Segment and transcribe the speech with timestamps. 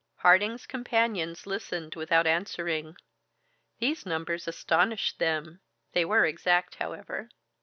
[0.15, 2.95] Harding's companions listened without answering.
[3.77, 5.61] These numbers astonished them.
[5.93, 7.29] They were exact, however.